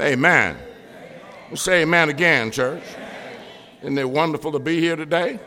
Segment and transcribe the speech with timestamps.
[0.00, 0.56] Amen.
[1.48, 2.82] We'll say amen again, church.
[3.82, 5.40] Isn't it wonderful to be here today?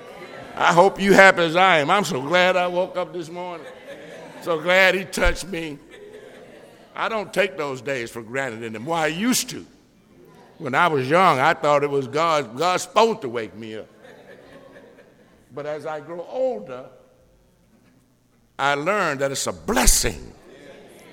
[0.55, 1.89] I hope you happy as I am.
[1.89, 3.65] I'm so glad I woke up this morning.
[4.41, 5.79] So glad he touched me.
[6.95, 8.97] I don't take those days for granted anymore.
[8.97, 9.65] I used to.
[10.57, 13.87] When I was young, I thought it was God, God's supposed to wake me up.
[15.53, 16.85] But as I grow older,
[18.59, 20.33] I learned that it's a blessing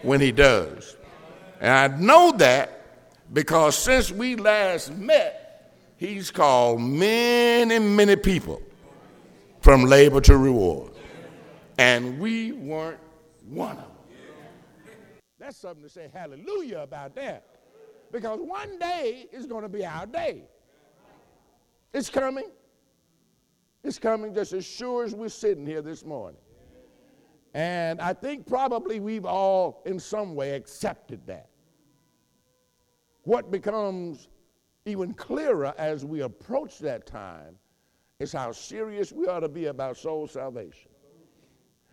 [0.02, 0.96] when he does.
[1.61, 2.77] And I know that
[3.32, 8.62] because since we last met, he's called many, many people
[9.60, 10.92] from labor to reward.
[11.78, 13.01] And we weren't
[13.48, 13.87] one of them.
[15.38, 17.45] That's something to say hallelujah about that.
[18.10, 20.42] Because one day is going to be our day.
[21.92, 22.51] It's coming.
[23.84, 26.40] It's coming just as sure as we're sitting here this morning.
[27.54, 31.48] And I think probably we've all, in some way, accepted that.
[33.28, 34.28] What becomes
[34.87, 37.57] even clearer as we approach that time
[38.21, 40.90] is how serious we ought to be about soul salvation.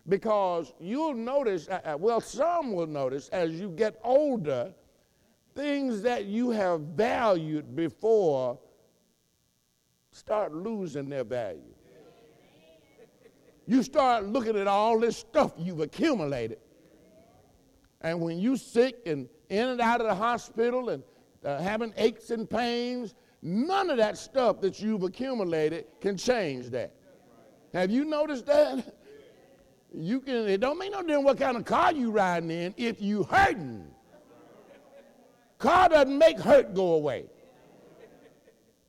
[0.07, 4.73] Because you'll notice, uh, uh, well, some will notice as you get older,
[5.53, 8.57] things that you have valued before
[10.13, 11.75] start losing their value.
[13.67, 16.59] You start looking at all this stuff you've accumulated.
[17.99, 21.03] And when you're sick and in and out of the hospital and
[21.45, 26.91] uh, having aches and pains, none of that stuff that you've accumulated can change that.
[27.73, 28.95] Have you noticed that?
[29.93, 30.47] You can.
[30.47, 33.87] It don't make no difference what kind of car you riding in if you hurting.
[35.57, 37.25] Car doesn't make hurt go away.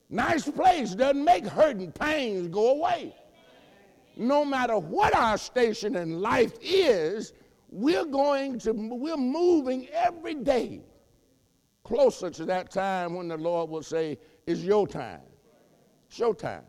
[0.09, 3.15] Nice place doesn't make hurt and pains go away.
[4.17, 7.35] No matter what our station in life is,
[7.71, 10.81] we're going to, we're moving every day
[11.87, 15.21] closer to that time when the Lord will say, It's your time.
[16.09, 16.65] It's your time.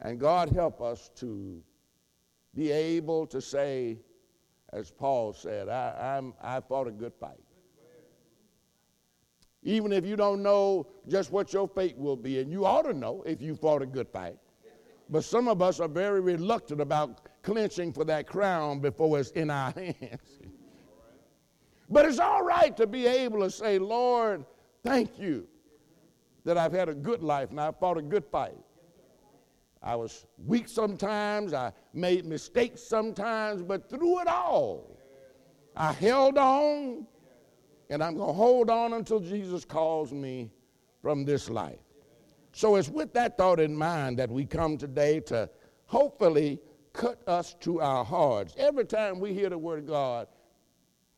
[0.00, 1.62] And God help us to
[2.54, 3.98] be able to say,
[4.72, 7.42] as Paul said, I, I'm, I fought a good fight.
[9.62, 12.94] Even if you don't know just what your fate will be, and you ought to
[12.94, 14.38] know if you fought a good fight.
[15.10, 19.50] But some of us are very reluctant about clenching for that crown before it's in
[19.50, 20.37] our hands.
[21.88, 24.44] But it's all right to be able to say, Lord,
[24.84, 25.46] thank you
[26.44, 28.58] that I've had a good life and I fought a good fight.
[29.82, 34.98] I was weak sometimes, I made mistakes sometimes, but through it all,
[35.76, 37.06] I held on
[37.90, 40.50] and I'm going to hold on until Jesus calls me
[41.00, 41.78] from this life.
[42.52, 45.48] So it's with that thought in mind that we come today to
[45.86, 46.60] hopefully
[46.92, 48.54] cut us to our hearts.
[48.58, 50.26] Every time we hear the word of God,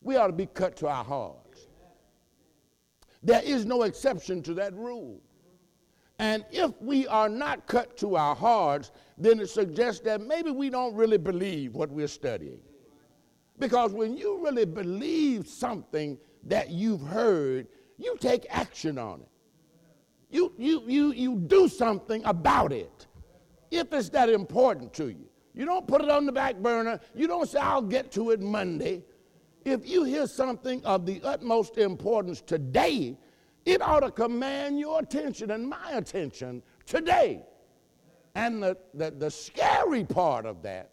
[0.01, 1.67] we ought to be cut to our hearts.
[3.23, 5.21] There is no exception to that rule.
[6.17, 10.69] And if we are not cut to our hearts, then it suggests that maybe we
[10.69, 12.59] don't really believe what we're studying.
[13.59, 17.67] Because when you really believe something that you've heard,
[17.97, 19.27] you take action on it.
[20.29, 23.07] You, you, you, you do something about it
[23.69, 25.27] if it's that important to you.
[25.53, 26.99] You don't put it on the back burner.
[27.13, 29.03] You don't say, I'll get to it Monday.
[29.63, 33.17] If you hear something of the utmost importance today,
[33.65, 37.43] it ought to command your attention and my attention today.
[38.33, 40.91] And the, the, the scary part of that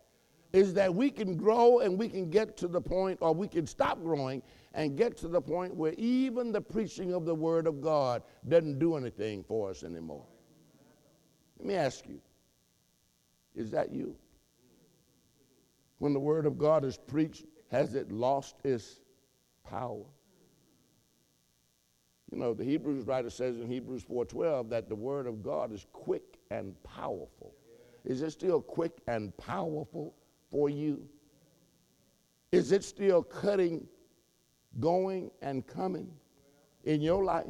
[0.52, 3.66] is that we can grow and we can get to the point, or we can
[3.66, 4.42] stop growing
[4.74, 8.78] and get to the point where even the preaching of the Word of God doesn't
[8.78, 10.24] do anything for us anymore.
[11.58, 12.20] Let me ask you
[13.54, 14.14] is that you?
[15.98, 19.00] When the Word of God is preached, has it lost its
[19.64, 20.04] power?
[22.30, 25.86] You know, the Hebrews writer says in Hebrews 4:12 that the word of God is
[25.92, 27.54] quick and powerful.
[28.04, 30.14] Is it still quick and powerful
[30.50, 31.08] for you?
[32.52, 33.86] Is it still cutting,
[34.80, 36.10] going and coming
[36.84, 37.46] in your life?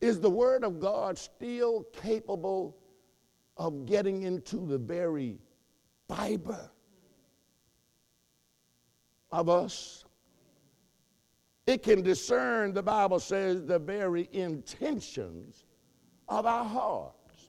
[0.00, 2.76] Is the word of God still capable
[3.56, 5.38] of getting into the very
[6.08, 6.70] fiber
[9.30, 10.04] of us?
[11.66, 15.64] It can discern, the Bible says, the very intentions
[16.28, 17.48] of our hearts.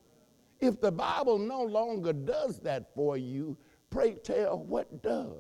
[0.60, 3.56] If the Bible no longer does that for you,
[3.92, 5.34] pray tell what does?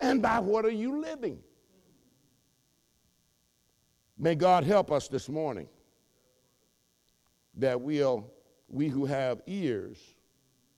[0.00, 1.38] And by what are you living?
[4.16, 5.68] May God help us this morning
[7.56, 8.30] that we'll,
[8.68, 9.98] we who have ears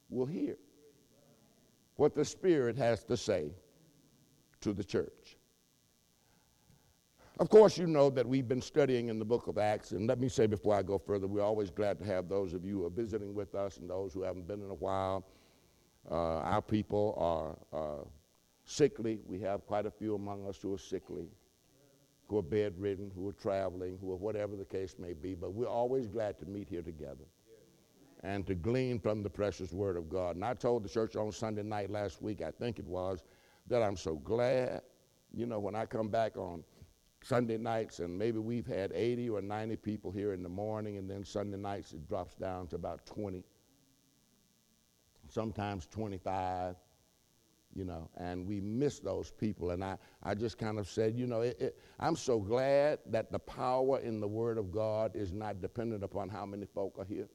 [0.08, 0.56] will hear
[1.96, 3.50] what the Spirit has to say
[4.60, 5.36] to the church.
[7.38, 10.18] Of course, you know that we've been studying in the book of Acts, and let
[10.18, 12.86] me say before I go further, we're always glad to have those of you who
[12.86, 15.26] are visiting with us and those who haven't been in a while.
[16.10, 18.04] Uh, our people are uh,
[18.64, 19.18] sickly.
[19.26, 21.28] We have quite a few among us who are sickly,
[22.28, 25.68] who are bedridden, who are traveling, who are whatever the case may be, but we're
[25.68, 27.24] always glad to meet here together
[28.26, 30.34] and to glean from the precious Word of God.
[30.34, 33.22] And I told the church on Sunday night last week, I think it was,
[33.68, 34.82] that I'm so glad,
[35.32, 36.64] you know, when I come back on
[37.22, 41.08] Sunday nights, and maybe we've had 80 or 90 people here in the morning, and
[41.08, 43.44] then Sunday nights it drops down to about 20,
[45.28, 46.74] sometimes 25,
[47.76, 49.70] you know, and we miss those people.
[49.70, 53.30] And I, I just kind of said, you know, it, it, I'm so glad that
[53.30, 57.04] the power in the Word of God is not dependent upon how many folk are
[57.04, 57.28] here.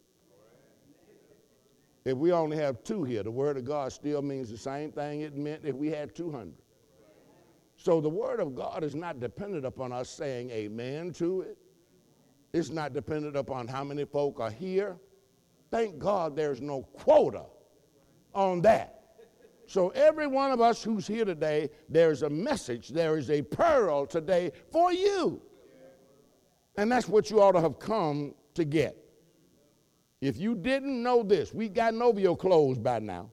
[2.03, 5.21] If we only have two here, the Word of God still means the same thing
[5.21, 6.53] it meant if we had 200.
[7.75, 11.57] So the Word of God is not dependent upon us saying amen to it.
[12.53, 14.97] It's not dependent upon how many folk are here.
[15.69, 17.45] Thank God there's no quota
[18.33, 19.01] on that.
[19.67, 24.05] So every one of us who's here today, there's a message, there is a pearl
[24.05, 25.41] today for you.
[26.75, 29.00] And that's what you ought to have come to get.
[30.21, 33.31] If you didn't know this, we've gotten over your clothes by now.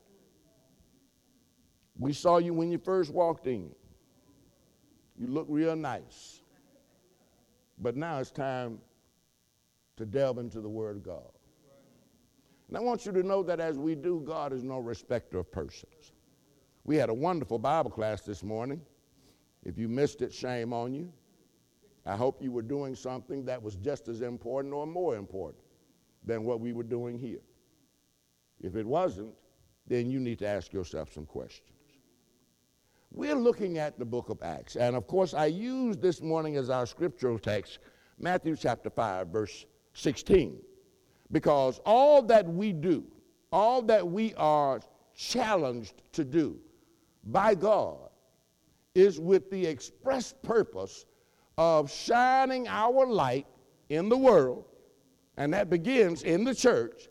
[1.99, 3.71] We saw you when you first walked in.
[5.19, 6.41] You look real nice.
[7.79, 8.79] But now it's time
[9.99, 11.31] to delve into the Word of God.
[12.69, 15.53] And I want you to know that as we do, God is no respecter of
[15.53, 16.13] persons.
[16.85, 18.81] We had a wonderful Bible class this morning.
[19.65, 21.13] If you missed it, shame on you.
[22.07, 25.63] I hope you were doing something that was just as important or more important
[26.25, 27.41] than what we were doing here.
[28.61, 29.35] If it wasn't,
[29.87, 31.71] then you need to ask yourself some questions.
[33.11, 34.77] We're looking at the book of Acts.
[34.77, 37.79] And of course, I use this morning as our scriptural text
[38.19, 40.59] Matthew chapter 5, verse 16.
[41.33, 43.05] Because all that we do,
[43.53, 44.81] all that we are
[45.15, 46.59] challenged to do
[47.25, 48.11] by God,
[48.95, 51.07] is with the express purpose
[51.57, 53.47] of shining our light
[53.89, 54.65] in the world,
[55.39, 57.09] and that begins in the church,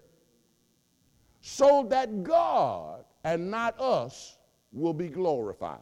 [1.40, 4.38] so that God and not us
[4.74, 5.80] will be glorified.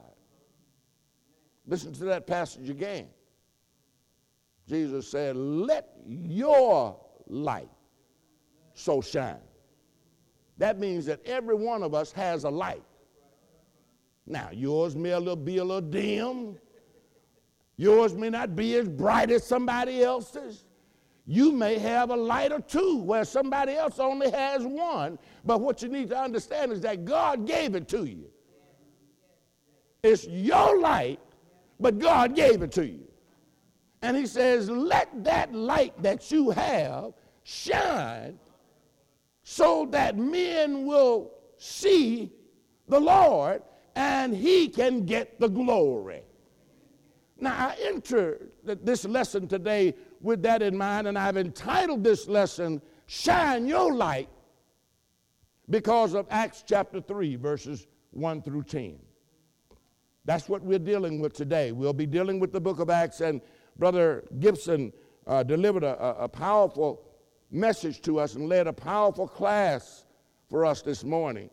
[1.65, 3.07] Listen to that passage again.
[4.69, 7.69] Jesus said, Let your light
[8.75, 9.41] so shine.
[10.59, 12.83] That means that every one of us has a light.
[14.27, 16.57] Now, yours may a little, be a little dim.
[17.77, 20.64] Yours may not be as bright as somebody else's.
[21.25, 25.17] You may have a light or two where somebody else only has one.
[25.43, 28.29] But what you need to understand is that God gave it to you.
[30.03, 31.19] It's your light,
[31.79, 33.07] but God gave it to you.
[34.03, 37.13] And he says, let that light that you have
[37.43, 38.37] shine
[39.41, 42.31] so that men will see
[42.87, 43.63] the Lord
[43.95, 46.21] and he can get the glory.
[47.39, 52.81] Now, I entered this lesson today with that in mind, and I've entitled this lesson,
[53.07, 54.29] Shine Your Light,
[55.69, 58.99] because of Acts chapter 3, verses 1 through 10.
[60.25, 61.71] That's what we're dealing with today.
[61.71, 63.41] We'll be dealing with the book of Acts, and
[63.77, 64.91] Brother Gibson
[65.27, 67.03] uh, delivered a, a powerful
[67.51, 70.05] message to us and led a powerful class
[70.49, 71.49] for us this morning.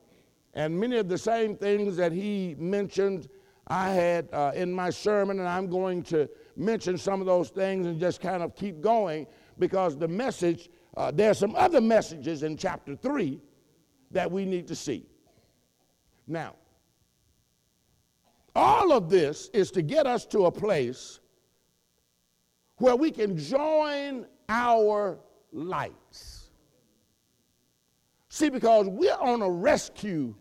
[0.54, 3.28] And many of the same things that he mentioned,
[3.66, 7.86] I had uh, in my sermon, and I'm going to mention some of those things
[7.86, 9.26] and just kind of keep going
[9.58, 13.40] because the message, uh, there are some other messages in chapter 3
[14.10, 15.06] that we need to see.
[16.26, 16.54] Now,
[18.54, 21.20] all of this is to get us to a place
[22.76, 25.18] where we can join our
[25.52, 26.50] lights.
[28.28, 30.34] See, because we're on a rescue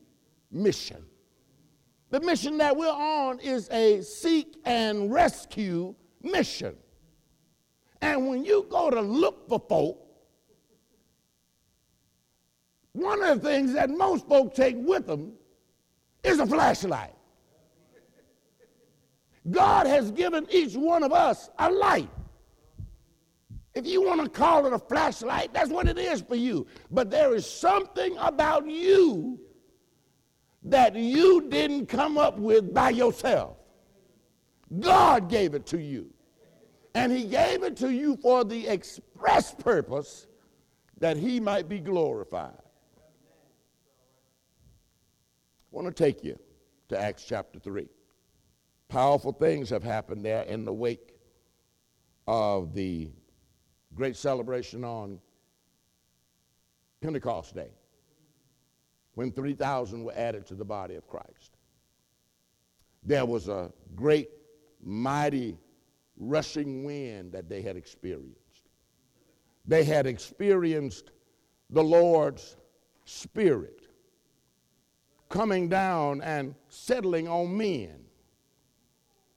[0.51, 1.05] mission.
[2.09, 6.75] The mission that we're on is a seek and rescue mission.
[8.01, 9.97] And when you go to look for folk,
[12.93, 15.33] one of the things that most folk take with them
[16.23, 17.13] is a flashlight.
[19.49, 22.09] God has given each one of us a light.
[23.73, 26.67] If you want to call it a flashlight, that's what it is for you.
[26.91, 29.39] But there is something about you
[30.63, 33.57] that you didn't come up with by yourself.
[34.79, 36.13] God gave it to you.
[36.93, 40.27] And He gave it to you for the express purpose
[40.99, 42.61] that He might be glorified.
[42.97, 43.01] I
[45.71, 46.37] want to take you
[46.89, 47.87] to Acts chapter 3.
[48.89, 51.15] Powerful things have happened there in the wake
[52.27, 53.09] of the
[53.95, 55.19] great celebration on
[57.01, 57.71] Pentecost Day
[59.15, 61.57] when 3,000 were added to the body of Christ.
[63.03, 64.29] There was a great,
[64.83, 65.57] mighty,
[66.17, 68.69] rushing wind that they had experienced.
[69.65, 71.11] They had experienced
[71.69, 72.57] the Lord's
[73.05, 73.87] Spirit
[75.29, 78.01] coming down and settling on men.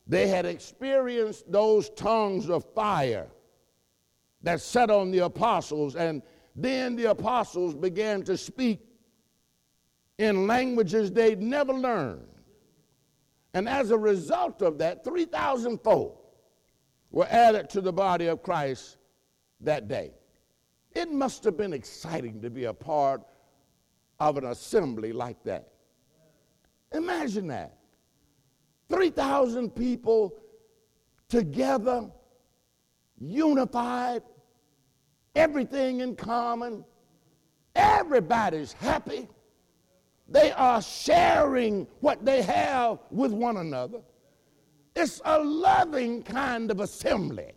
[0.06, 3.28] They had experienced those tongues of fire
[4.42, 6.22] that set on the apostles, and
[6.54, 8.80] then the apostles began to speak
[10.18, 12.33] in languages they'd never learned.
[13.54, 16.20] And as a result of that, 3,000 folk
[17.10, 18.98] were added to the body of Christ
[19.60, 20.10] that day.
[20.92, 23.22] It must have been exciting to be a part
[24.18, 25.68] of an assembly like that.
[26.92, 27.76] Imagine that.
[28.88, 30.36] 3,000 people
[31.28, 32.10] together,
[33.18, 34.22] unified,
[35.34, 36.84] everything in common.
[37.74, 39.28] Everybody's happy.
[40.28, 44.00] They are sharing what they have with one another.
[44.96, 47.52] It's a loving kind of assembly.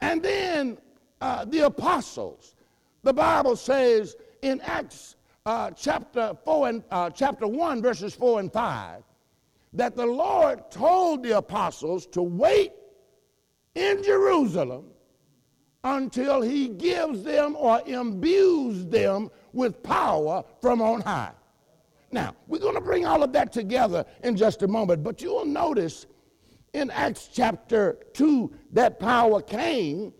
[0.00, 0.78] And then
[1.20, 2.54] uh, the apostles,
[3.02, 8.52] the Bible says in Acts uh, chapter 4 and uh, chapter 1, verses 4 and
[8.52, 9.02] 5,
[9.72, 12.72] that the Lord told the apostles to wait
[13.74, 14.86] in Jerusalem
[15.84, 21.32] until he gives them or imbues them with power from on high.
[22.12, 25.44] Now, we're going to bring all of that together in just a moment, but you'll
[25.44, 26.06] notice
[26.72, 30.12] in Acts chapter 2 that power came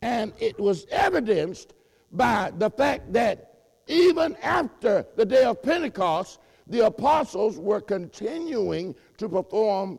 [0.00, 1.74] and it was evidenced
[2.12, 3.54] by the fact that
[3.86, 9.98] even after the day of Pentecost, the apostles were continuing to perform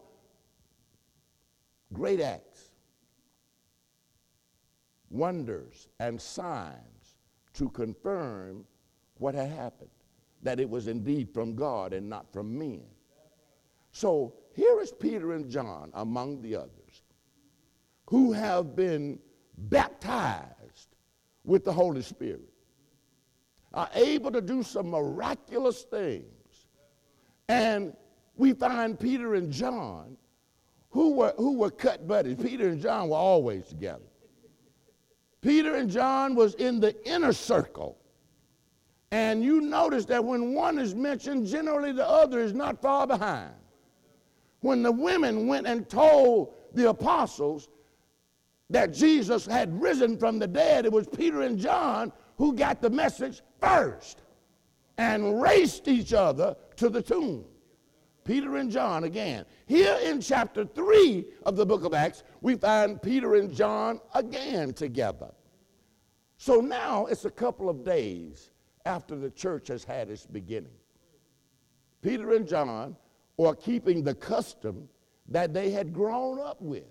[1.94, 2.72] great acts,
[5.10, 7.18] wonders, and signs
[7.54, 8.66] to confirm
[9.18, 9.90] what had happened
[10.46, 12.84] that it was indeed from God and not from men.
[13.92, 17.04] So here is Peter and John among the others
[18.08, 19.20] who have been
[19.58, 20.96] baptized
[21.44, 22.50] with the Holy Spirit,
[23.74, 26.68] are able to do some miraculous things.
[27.50, 27.96] And
[28.36, 30.16] we find Peter and John
[30.90, 32.38] who were, who were cut buddies.
[32.42, 34.06] Peter and John were always together.
[35.42, 37.98] Peter and John was in the inner circle
[39.12, 43.54] and you notice that when one is mentioned, generally the other is not far behind.
[44.62, 47.70] When the women went and told the apostles
[48.70, 52.90] that Jesus had risen from the dead, it was Peter and John who got the
[52.90, 54.22] message first
[54.98, 57.46] and raced each other to the tomb.
[58.24, 59.46] Peter and John again.
[59.68, 64.74] Here in chapter 3 of the book of Acts, we find Peter and John again
[64.74, 65.32] together.
[66.38, 68.50] So now it's a couple of days
[68.86, 70.74] after the church has had its beginning.
[72.02, 72.96] Peter and John
[73.40, 74.88] are keeping the custom
[75.30, 76.86] that they had grown up with.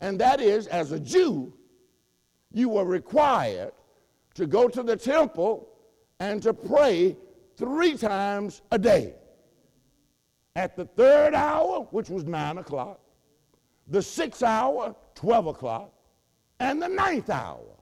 [0.00, 1.52] And that is, as a Jew,
[2.52, 3.72] you were required
[4.34, 5.68] to go to the temple
[6.20, 7.16] and to pray
[7.56, 9.14] three times a day.
[10.56, 13.00] At the third hour, which was nine o'clock,
[13.88, 15.92] the sixth hour, 12 o'clock,
[16.60, 17.76] and the ninth hour,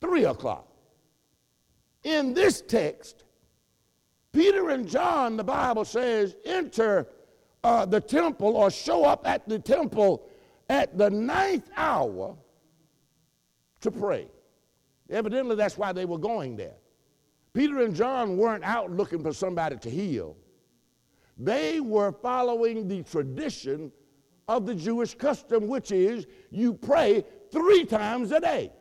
[0.00, 0.73] three o'clock
[2.04, 3.24] in this text,
[4.32, 7.08] Peter and John, the Bible says, enter
[7.62, 10.28] uh, the temple or show up at the temple
[10.68, 12.36] at the ninth hour
[13.80, 14.28] to pray.
[15.10, 16.76] Evidently, that's why they were going there.
[17.52, 20.36] Peter and John weren't out looking for somebody to heal,
[21.38, 23.90] they were following the tradition
[24.46, 28.72] of the Jewish custom, which is you pray three times a day.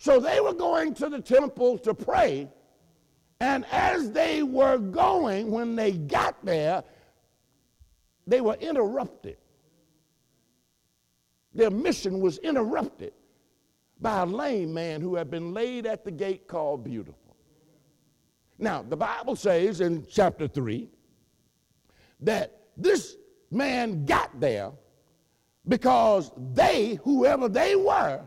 [0.00, 2.48] So they were going to the temple to pray.
[3.38, 6.82] And as they were going, when they got there,
[8.26, 9.36] they were interrupted.
[11.52, 13.12] Their mission was interrupted
[14.00, 17.36] by a lame man who had been laid at the gate called Beautiful.
[18.58, 20.88] Now, the Bible says in chapter 3
[22.20, 23.16] that this
[23.50, 24.72] man got there
[25.68, 28.22] because they, whoever they were,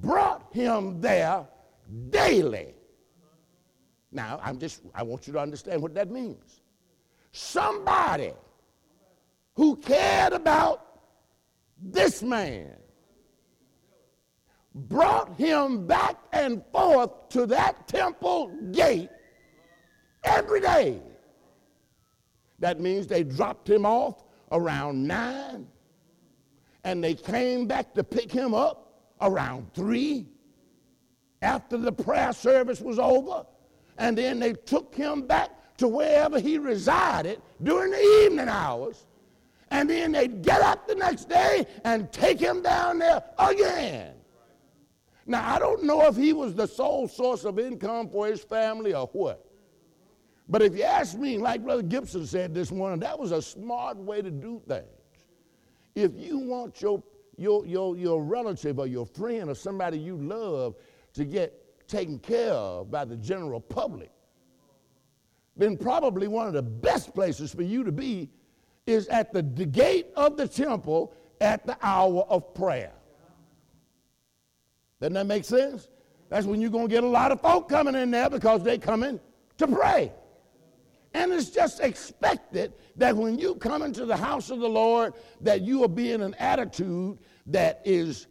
[0.00, 1.46] brought him there
[2.10, 2.74] daily.
[4.10, 6.60] Now, I'm just, I want you to understand what that means.
[7.32, 8.32] Somebody
[9.54, 10.86] who cared about
[11.80, 12.72] this man
[14.74, 19.10] brought him back and forth to that temple gate
[20.24, 21.00] every day.
[22.58, 25.66] That means they dropped him off around nine
[26.84, 28.91] And they came back to pick him up
[29.22, 30.26] around 3
[31.40, 33.46] after the prayer service was over.
[33.98, 39.06] And then they took him back to wherever he resided during the evening hours.
[39.70, 44.14] And then they'd get up the next day and take him down there again.
[45.24, 48.92] Now, I don't know if he was the sole source of income for his family
[48.92, 49.46] or what.
[50.48, 53.96] But if you ask me, like Brother Gibson said this morning, that was a smart
[53.96, 54.84] way to do things.
[55.94, 57.02] If you want your,
[57.36, 60.76] your, your, your relative or your friend or somebody you love
[61.14, 64.10] to get taken care of by the general public,
[65.56, 68.30] then probably one of the best places for you to be
[68.86, 72.92] is at the, gate of the temple at the hour of prayer.
[75.00, 75.88] Doesn't that make sense?
[76.28, 78.78] That's when you're going to get a lot of folk coming in there because they're
[78.78, 79.20] coming
[79.58, 80.12] to pray.
[81.14, 85.60] And it's just expected that when you come into the house of the Lord, that
[85.60, 88.28] you will be in an attitude that is,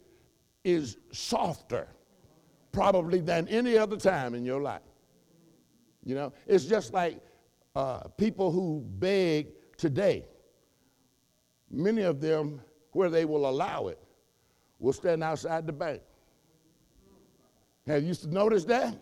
[0.64, 1.88] is softer,
[2.72, 4.82] probably than any other time in your life.
[6.04, 7.20] You know, it's just like
[7.76, 10.24] uh, people who beg today.
[11.70, 12.60] Many of them,
[12.90, 13.98] where they will allow it,
[14.80, 16.02] will stand outside the bank
[17.86, 18.94] have you noticed that?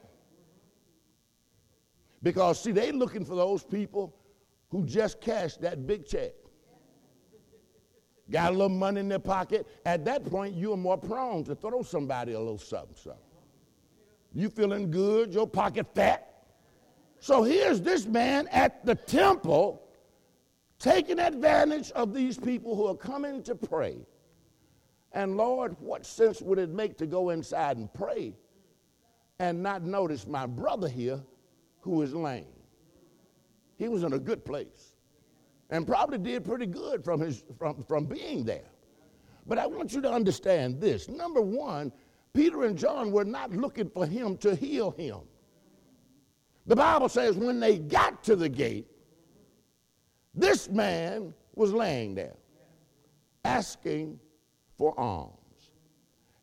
[2.22, 4.14] Because, see, they looking for those people
[4.68, 6.32] who just cashed that big check.
[8.30, 9.66] Got a little money in their pocket.
[9.84, 13.20] At that point, you are more prone to throw somebody a little something, something.
[14.32, 16.44] You feeling good, your pocket fat.
[17.18, 19.82] So here's this man at the temple
[20.78, 23.98] taking advantage of these people who are coming to pray.
[25.12, 28.34] And Lord, what sense would it make to go inside and pray
[29.40, 31.20] and not notice my brother here
[31.80, 32.46] who is lame.
[33.76, 34.94] He was in a good place
[35.70, 38.68] and probably did pretty good from, his, from, from being there.
[39.46, 41.08] But I want you to understand this.
[41.08, 41.92] Number one,
[42.34, 45.20] Peter and John were not looking for him to heal him.
[46.66, 48.86] The Bible says when they got to the gate,
[50.34, 52.36] this man was laying there
[53.44, 54.20] asking
[54.76, 55.36] for alms.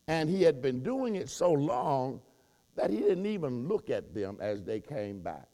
[0.07, 2.21] And he had been doing it so long
[2.77, 5.47] that he didn't even look at them as they came back.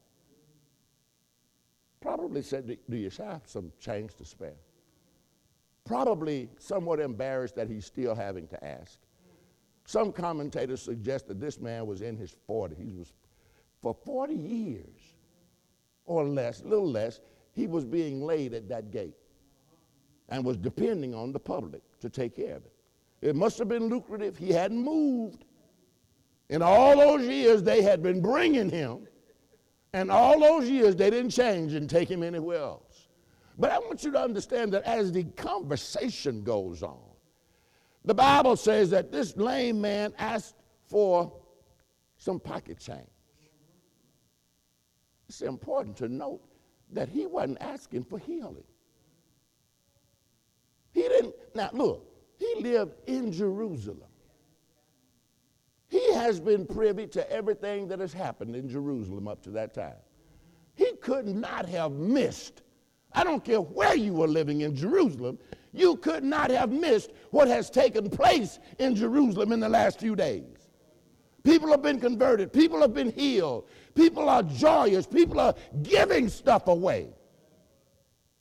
[2.02, 4.60] Probably said, Do you have some change to spare?
[5.86, 9.00] Probably somewhat embarrassed that he's still having to ask.
[9.86, 12.78] Some commentators suggest that this man was in his 40s.
[12.78, 13.14] He was
[13.82, 15.16] for 40 years
[16.06, 17.22] or less, a little less,
[17.54, 19.16] he was being laid at that gate
[20.30, 22.74] and was depending on the public to take care of it.
[23.22, 24.38] It must have been lucrative.
[24.38, 25.46] He hadn't moved.
[26.54, 29.08] In all those years, they had been bringing him,
[29.92, 33.08] and all those years, they didn't change and take him anywhere else.
[33.58, 37.00] But I want you to understand that as the conversation goes on,
[38.06, 40.54] the Bible says that this lame man asked
[40.86, 41.34] for
[42.18, 43.02] some pocket change.
[45.28, 46.44] It's important to note
[46.92, 48.64] that he wasn't asking for healing.
[50.92, 52.06] He didn't, now look,
[52.38, 54.13] he lived in Jerusalem.
[55.94, 60.02] He has been privy to everything that has happened in Jerusalem up to that time.
[60.74, 62.64] He could not have missed,
[63.12, 65.38] I don't care where you were living in Jerusalem,
[65.72, 70.16] you could not have missed what has taken place in Jerusalem in the last few
[70.16, 70.68] days.
[71.44, 75.54] People have been converted, people have been healed, people are joyous, people are
[75.84, 77.10] giving stuff away.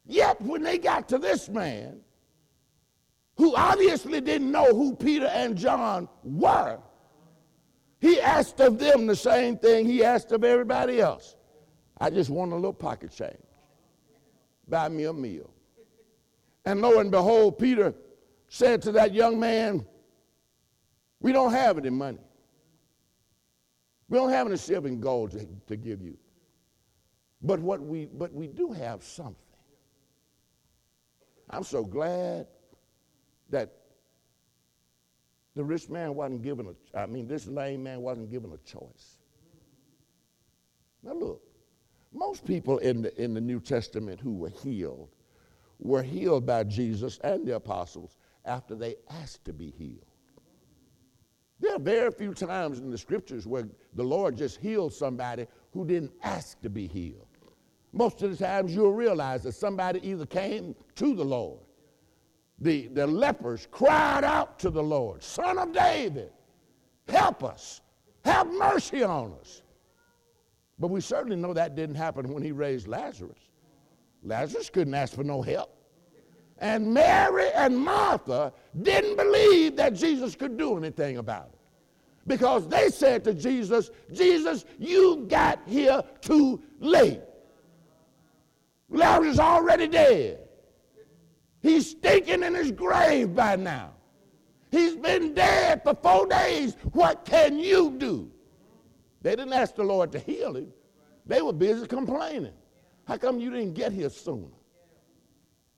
[0.07, 2.01] Yet, when they got to this man,
[3.37, 6.79] who obviously didn't know who Peter and John were,
[8.03, 11.37] he asked of them the same thing he asked of everybody else.
[11.99, 13.37] I just want a little pocket change.
[14.67, 15.49] Buy me a meal.
[16.65, 17.95] And lo and behold, Peter
[18.49, 19.87] said to that young man,
[21.21, 22.19] We don't have any money.
[24.09, 26.19] We don't have any silver and gold to, to give you.
[27.41, 29.37] But what we but we do have something.
[31.49, 32.49] I'm so glad
[33.51, 33.82] that
[35.55, 39.19] the rich man wasn't given a, I mean, this lame man wasn't given a choice.
[41.03, 41.43] Now look,
[42.13, 45.09] most people in the, in the New Testament who were healed
[45.79, 50.07] were healed by Jesus and the apostles after they asked to be healed.
[51.61, 55.85] There are very few times in the scriptures where the Lord just healed somebody who
[55.87, 57.27] didn't ask to be healed.
[57.93, 61.61] Most of the times you'll realize that somebody either came to the Lord
[62.63, 66.31] the, the lepers cried out to the Lord, Son of David,
[67.09, 67.81] help us,
[68.25, 69.63] have mercy on us.
[70.79, 73.39] But we certainly know that didn't happen when he raised Lazarus.
[74.23, 75.75] Lazarus couldn't ask for no help.
[76.59, 81.59] And Mary and Martha didn't believe that Jesus could do anything about it.
[82.29, 87.21] Because they said to Jesus, Jesus, you got here too late.
[88.89, 90.39] Lazarus is already dead.
[91.63, 93.93] He's stinking in his grave by now.
[94.71, 96.77] He's been dead for four days.
[96.93, 98.31] What can you do?
[99.21, 100.73] They didn't ask the Lord to heal him.
[101.25, 102.53] They were busy complaining.
[103.07, 104.49] How come you didn't get here sooner?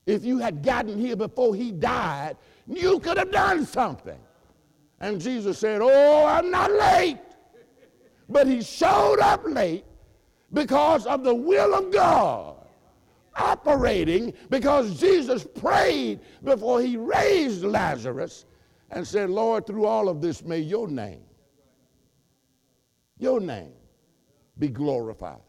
[0.07, 4.18] If you had gotten here before he died, you could have done something.
[5.01, 7.18] And Jesus said, Oh, I'm not late.
[8.29, 9.85] But he showed up late
[10.53, 12.63] because of the will of God
[13.37, 18.44] operating because Jesus prayed before he raised Lazarus
[18.90, 21.25] and said, Lord, through all of this, may your name,
[23.18, 23.73] your name
[24.59, 25.40] be glorified.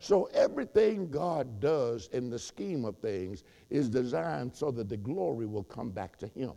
[0.00, 5.46] So everything God does in the scheme of things is designed so that the glory
[5.46, 6.52] will come back to him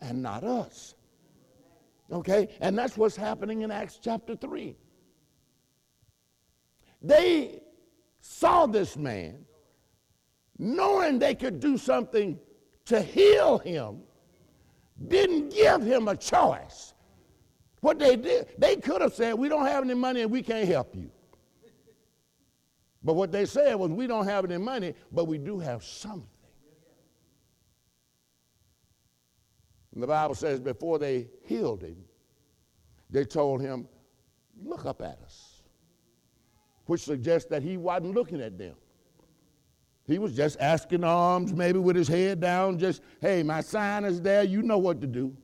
[0.00, 0.94] and not us.
[2.12, 2.48] Okay?
[2.60, 4.76] And that's what's happening in Acts chapter 3.
[7.02, 7.60] They
[8.20, 9.44] saw this man
[10.58, 12.38] knowing they could do something
[12.86, 14.00] to heal him,
[15.06, 16.94] didn't give him a choice.
[17.80, 20.66] What they did, they could have said, We don't have any money and we can't
[20.66, 21.10] help you.
[23.04, 26.26] But what they said was, We don't have any money, but we do have something.
[29.94, 31.96] And the Bible says, before they healed him,
[33.10, 33.88] they told him,
[34.60, 35.62] Look up at us,
[36.86, 38.74] which suggests that he wasn't looking at them.
[40.08, 44.22] He was just asking arms, maybe with his head down, just, hey, my sign is
[44.22, 45.36] there, you know what to do.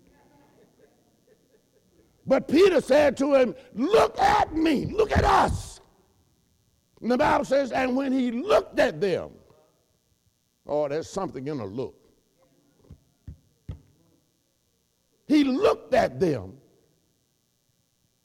[2.26, 5.80] But Peter said to him, Look at me, look at us.
[7.02, 9.32] And the Bible says, and when he looked at them,
[10.66, 11.94] oh, there's something in a look.
[15.28, 16.54] He looked at them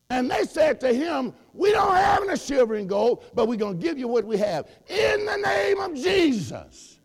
[0.10, 3.80] and they said to him, We don't have any silver and gold, but we're going
[3.80, 4.67] to give you what we have.
[4.88, 7.00] In the name of Jesus.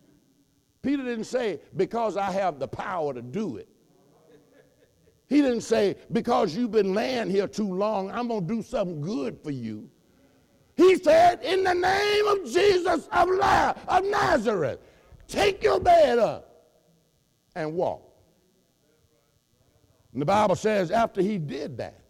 [0.81, 3.69] Peter didn't say, Because I have the power to do it.
[5.27, 9.01] He didn't say, Because you've been laying here too long, I'm going to do something
[9.01, 9.89] good for you.
[10.75, 14.79] He said, In the name of Jesus of, La- of Nazareth,
[15.27, 16.55] take your bed up
[17.55, 18.01] and walk.
[20.11, 22.04] And the Bible says, after he did that,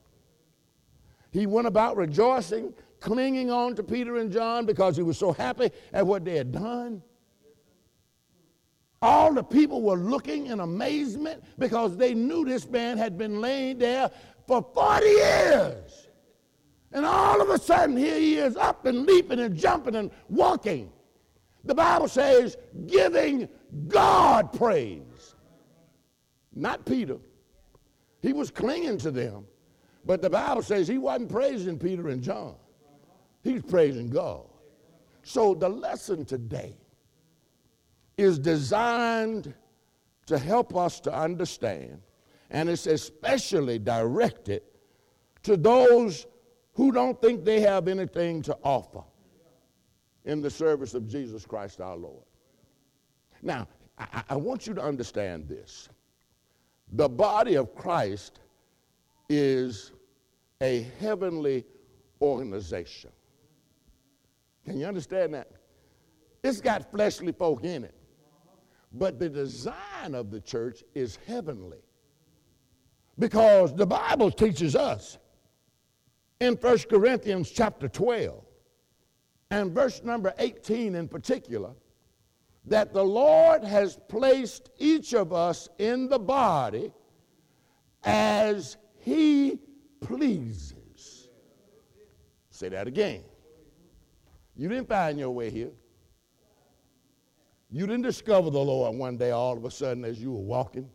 [1.35, 5.69] he went about rejoicing, clinging on to Peter and John because he was so happy
[5.91, 7.03] at what they had done.
[9.01, 13.79] All the people were looking in amazement because they knew this man had been laying
[13.79, 14.09] there
[14.47, 16.07] for 40 years.
[16.93, 20.89] And all of a sudden, here he is up and leaping and jumping and walking.
[21.65, 22.55] The Bible says,
[22.87, 23.49] giving
[23.89, 25.35] God praise.
[26.53, 27.17] Not Peter.
[28.21, 29.45] He was clinging to them.
[30.05, 32.55] But the Bible says he wasn't praising Peter and John,
[33.43, 34.45] he's praising God.
[35.23, 36.77] So the lesson today
[38.17, 39.53] is designed
[40.27, 41.99] to help us to understand,
[42.51, 44.61] and it's especially directed
[45.43, 46.27] to those
[46.73, 49.03] who don't think they have anything to offer
[50.25, 52.23] in the service of Jesus Christ our Lord.
[53.41, 55.89] Now, I, I want you to understand this.
[56.91, 58.39] The body of Christ
[59.29, 59.91] is
[60.61, 61.65] a heavenly
[62.21, 63.11] organization.
[64.65, 65.49] Can you understand that?
[66.43, 67.95] It's got fleshly folk in it.
[68.93, 71.79] But the design of the church is heavenly.
[73.19, 75.17] Because the Bible teaches us
[76.39, 78.43] in 1 Corinthians chapter 12
[79.51, 81.71] and verse number 18 in particular
[82.65, 86.91] that the Lord has placed each of us in the body
[88.03, 89.59] as he
[90.01, 91.27] pleases.
[92.49, 93.21] Say that again.
[94.55, 95.69] You didn't find your way here.
[97.69, 100.89] You didn't discover the Lord one day all of a sudden as you were walking.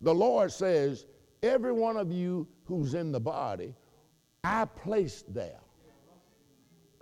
[0.00, 1.04] The Lord says,
[1.42, 3.74] every one of you who's in the body,
[4.42, 5.60] I placed there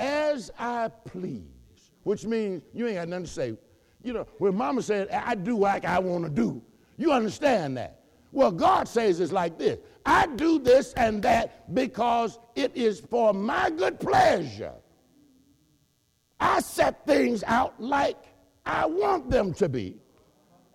[0.01, 3.57] as I please, which means you ain't got nothing to say.
[4.03, 6.61] You know, when mama said, I do like I want to do,
[6.97, 7.98] you understand that.
[8.33, 13.33] Well, God says it's like this I do this and that because it is for
[13.33, 14.75] my good pleasure.
[16.41, 18.17] I set things out like
[18.65, 19.97] I want them to be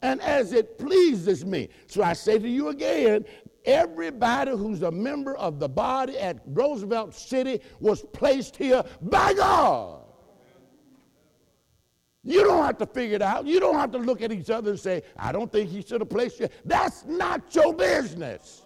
[0.02, 1.70] and as it pleases me.
[1.88, 3.26] So I say to you again
[3.66, 10.02] everybody who's a member of the body at Roosevelt City was placed here by God.
[12.24, 13.46] You don't have to figure it out.
[13.46, 16.00] You don't have to look at each other and say, I don't think he should
[16.02, 16.48] have placed you.
[16.64, 18.62] That's not your business.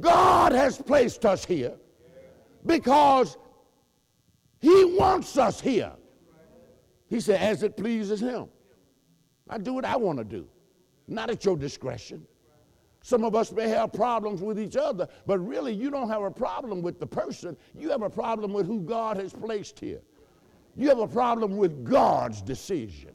[0.00, 1.74] God has placed us here
[2.64, 3.36] because
[4.60, 5.92] he wants us here.
[7.08, 8.48] He said, as it pleases him.
[9.48, 10.46] I do what I want to do,
[11.06, 12.26] not at your discretion.
[13.02, 16.30] Some of us may have problems with each other, but really you don't have a
[16.30, 17.56] problem with the person.
[17.74, 20.00] You have a problem with who God has placed here.
[20.78, 23.10] You have a problem with God's decision.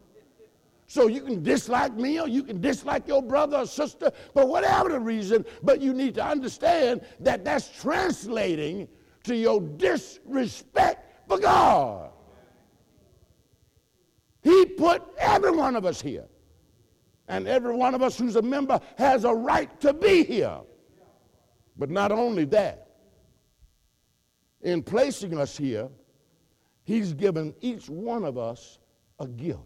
[0.85, 4.89] So you can dislike me or you can dislike your brother or sister for whatever
[4.89, 8.89] the reason, but you need to understand that that's translating
[9.23, 12.11] to your disrespect for God.
[14.41, 16.25] He put every one of us here.
[17.29, 20.59] And every one of us who's a member has a right to be here.
[21.77, 22.87] But not only that,
[24.61, 25.87] in placing us here,
[26.83, 28.79] He's given each one of us
[29.19, 29.59] a gift.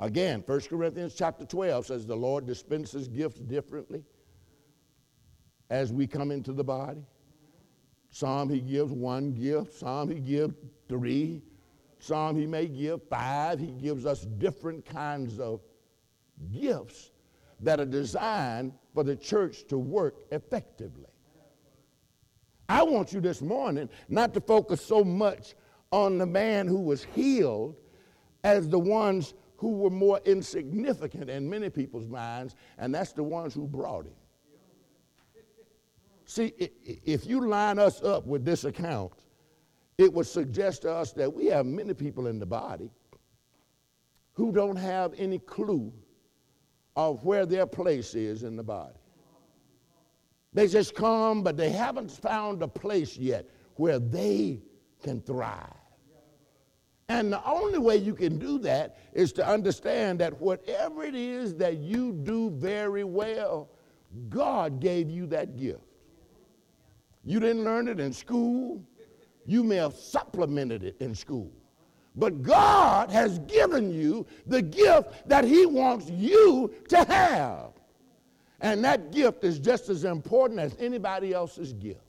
[0.00, 4.04] Again, 1 Corinthians chapter 12 says the Lord dispenses gifts differently
[5.70, 7.02] as we come into the body.
[8.10, 10.54] Some he gives one gift, some he gives
[10.88, 11.42] three,
[11.98, 13.58] some he may give five.
[13.58, 15.60] He gives us different kinds of
[16.52, 17.10] gifts
[17.60, 21.10] that are designed for the church to work effectively.
[22.68, 25.54] I want you this morning not to focus so much
[25.90, 27.76] on the man who was healed
[28.44, 33.54] as the ones who were more insignificant in many people's minds, and that's the ones
[33.54, 34.12] who brought him.
[36.26, 39.12] See, if you line us up with this account,
[39.96, 42.90] it would suggest to us that we have many people in the body
[44.34, 45.92] who don't have any clue
[46.94, 48.97] of where their place is in the body.
[50.58, 54.60] They just come, but they haven't found a place yet where they
[55.04, 55.72] can thrive.
[57.08, 61.54] And the only way you can do that is to understand that whatever it is
[61.58, 63.68] that you do very well,
[64.30, 65.84] God gave you that gift.
[67.24, 68.82] You didn't learn it in school.
[69.46, 71.52] You may have supplemented it in school.
[72.16, 77.77] But God has given you the gift that He wants you to have.
[78.60, 82.00] And that gift is just as important as anybody else's gift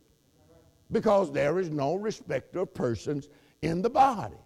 [0.92, 3.30] because there is no respecter of persons
[3.62, 4.38] in the body.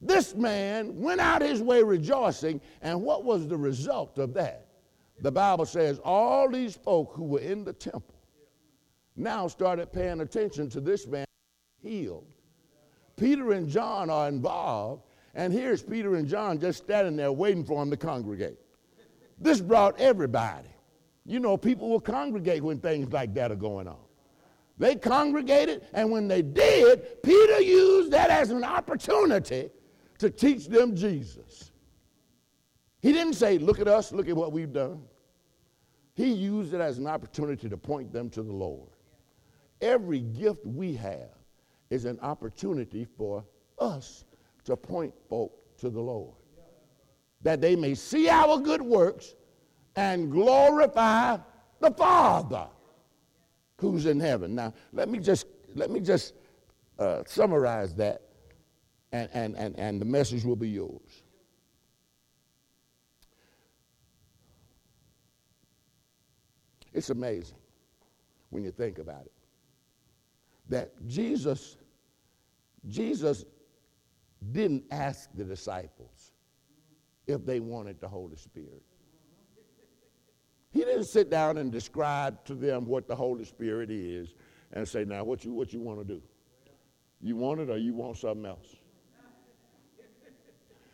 [0.00, 4.68] This man went out his way rejoicing, and what was the result of that?
[5.22, 8.14] The Bible says all these folk who were in the temple
[9.16, 11.24] now started paying attention to this man
[11.82, 12.26] healed.
[13.16, 15.02] Peter and John are involved,
[15.34, 18.58] and here's Peter and John just standing there waiting for him to congregate.
[19.38, 20.68] This brought everybody.
[21.26, 23.98] You know, people will congregate when things like that are going on.
[24.78, 29.70] They congregated, and when they did, Peter used that as an opportunity
[30.18, 31.72] to teach them Jesus.
[33.00, 35.02] He didn't say, Look at us, look at what we've done.
[36.14, 38.90] He used it as an opportunity to point them to the Lord.
[39.80, 41.30] Every gift we have
[41.90, 43.44] is an opportunity for
[43.78, 44.24] us
[44.64, 46.34] to point folk to the Lord,
[47.42, 49.34] that they may see our good works
[49.96, 51.38] and glorify
[51.80, 52.68] the Father
[53.78, 54.54] who's in heaven.
[54.54, 56.34] Now, let me just let me just
[56.98, 58.22] uh, summarize that,
[59.12, 61.22] and, and, and, and the message will be yours.
[66.94, 67.58] It's amazing
[68.48, 69.32] when you think about it
[70.68, 71.76] that Jesus,
[72.88, 73.44] Jesus
[74.52, 76.32] didn't ask the disciples
[77.26, 78.82] if they wanted the Holy Spirit.
[80.76, 84.34] He didn't sit down and describe to them what the Holy Spirit is
[84.74, 86.20] and say, now what you what you want to do?
[87.22, 88.76] You want it or you want something else?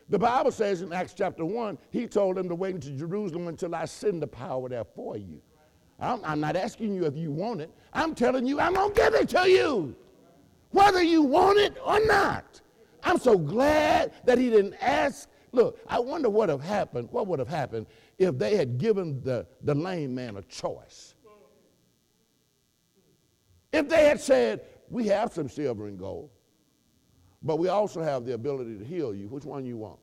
[0.09, 3.75] The Bible says in Acts chapter 1, he told them to wait into Jerusalem until
[3.75, 5.41] I send the power there for you.
[5.99, 7.71] I'm, I'm not asking you if you want it.
[7.93, 9.97] I'm telling you, I'm going to give it to you,
[10.71, 12.61] whether you want it or not.
[13.03, 15.29] I'm so glad that he didn't ask.
[15.53, 17.87] Look, I wonder what have happened, what would have happened
[18.19, 21.15] if they had given the, the lame man a choice.
[23.73, 26.31] If they had said, we have some silver and gold,
[27.43, 29.99] but we also have the ability to heal you, which one you want?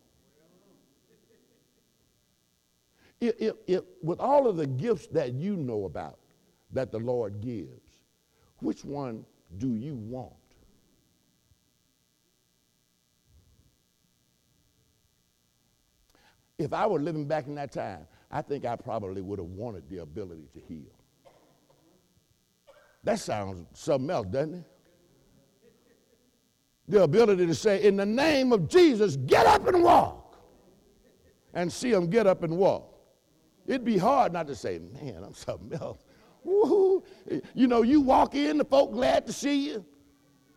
[3.22, 6.20] If, if, if, with all of the gifts that you know about
[6.72, 8.04] that the Lord gives,
[8.60, 9.26] which one
[9.58, 10.34] do you want?
[16.60, 19.90] If I were living back in that time, I think I probably would have wanted
[19.90, 20.94] the ability to heal.
[23.04, 24.66] That sounds something else, doesn't it?
[26.90, 30.36] the ability to say, in the name of Jesus, get up and walk.
[31.54, 32.96] And see them get up and walk.
[33.68, 36.04] It'd be hard not to say, man, I'm something else.
[36.44, 37.04] Woo-hoo.
[37.54, 39.86] You know, you walk in, the folk glad to see you.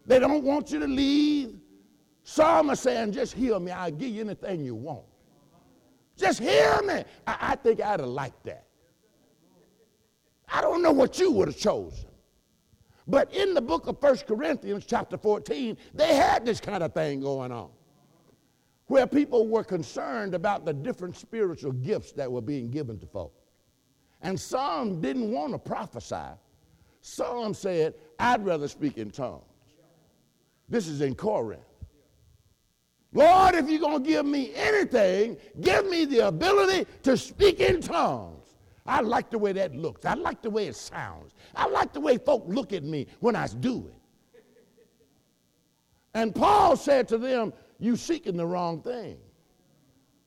[0.07, 1.55] They don't want you to leave.
[2.25, 3.71] Some are saying, just heal me.
[3.71, 5.05] I'll give you anything you want.
[6.23, 7.05] Just hear me.
[7.27, 8.65] I, I think I'd have liked that.
[10.49, 12.09] I don't know what you would have chosen.
[13.09, 17.21] But in the book of First Corinthians, chapter 14, they had this kind of thing
[17.21, 17.71] going on
[18.87, 23.33] where people were concerned about the different spiritual gifts that were being given to folk.
[24.21, 26.39] And some didn't want to prophesy.
[27.01, 29.43] Some said, I'd rather speak in tongues.
[30.69, 31.72] This is in Corinth.
[33.13, 37.81] Lord, if you're going to give me anything, give me the ability to speak in
[37.81, 38.39] tongues.
[38.87, 40.05] I like the way that looks.
[40.05, 41.35] I like the way it sounds.
[41.55, 43.95] I like the way folk look at me when I do it.
[46.15, 49.19] And Paul said to them, You seeking the wrong thing.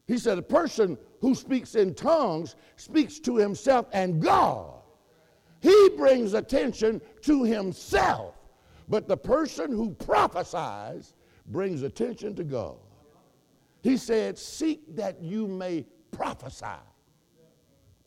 [0.08, 4.74] He said, A person who speaks in tongues speaks to himself and God.
[5.62, 8.36] He brings attention to himself.
[8.88, 11.15] But the person who prophesies
[11.48, 12.78] brings attention to God.
[13.82, 16.66] He said, Seek that you may prophesy.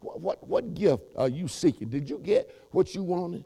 [0.01, 1.89] What, what, what gift are you seeking?
[1.89, 3.45] Did you get what you wanted?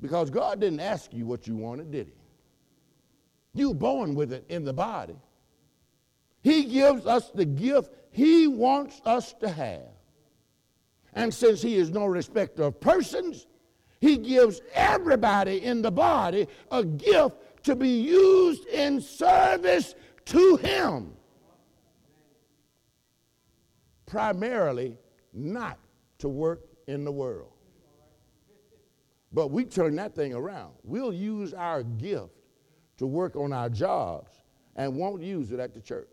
[0.00, 3.60] Because God didn't ask you what you wanted, did He?
[3.60, 5.16] You were born with it in the body.
[6.42, 9.88] He gives us the gift He wants us to have.
[11.12, 13.46] And since He is no respecter of persons,
[14.02, 21.12] He gives everybody in the body a gift to be used in service to Him
[24.06, 24.98] primarily
[25.32, 25.78] not
[26.18, 27.52] to work in the world.
[29.32, 30.74] But we turn that thing around.
[30.82, 32.34] We'll use our gift
[32.98, 34.32] to work on our jobs
[34.74, 36.11] and won't use it at the church.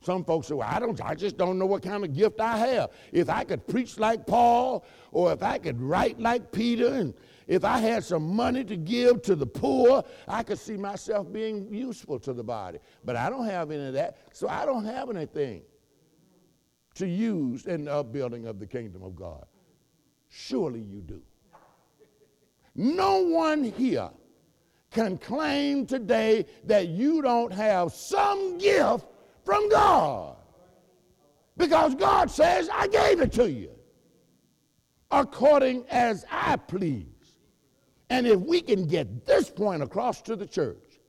[0.00, 2.56] Some folks say, well, I don't, I just don't know what kind of gift I
[2.56, 2.90] have.
[3.12, 7.14] If I could preach like Paul, or if I could write like Peter, and
[7.48, 11.72] if I had some money to give to the poor, I could see myself being
[11.72, 12.78] useful to the body.
[13.04, 15.62] But I don't have any of that, so I don't have anything
[16.94, 19.46] to use in the upbuilding of the kingdom of God.
[20.28, 21.22] Surely you do.
[22.76, 24.10] No one here
[24.92, 29.06] can claim today that you don't have some gift
[29.48, 30.36] from God.
[31.56, 33.70] Because God says, I gave it to you
[35.10, 37.06] according as I please.
[38.10, 41.00] And if we can get this point across to the church,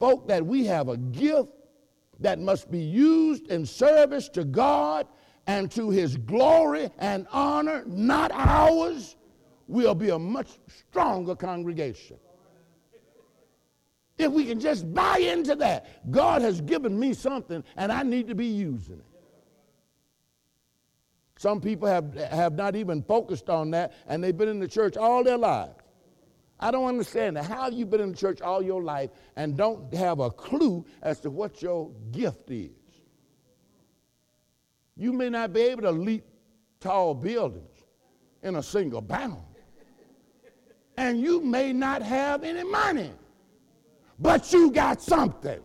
[0.00, 1.50] folk, that we have a gift
[2.18, 5.06] that must be used in service to God
[5.46, 9.14] and to his glory and honor, not ours,
[9.68, 12.16] we'll be a much stronger congregation.
[14.16, 18.28] If we can just buy into that, God has given me something and I need
[18.28, 19.04] to be using it.
[21.36, 24.96] Some people have, have not even focused on that and they've been in the church
[24.96, 25.74] all their lives.
[26.60, 27.44] I don't understand that.
[27.44, 30.86] How have you been in the church all your life and don't have a clue
[31.02, 32.70] as to what your gift is?
[34.96, 36.24] You may not be able to leap
[36.80, 37.74] tall buildings
[38.42, 39.42] in a single bound.
[40.96, 43.10] And you may not have any money,
[44.18, 45.60] but you got something.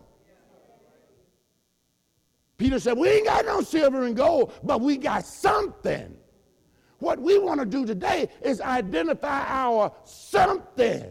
[2.57, 6.15] Peter said, We ain't got no silver and gold, but we got something.
[6.99, 11.09] What we want to do today is identify our something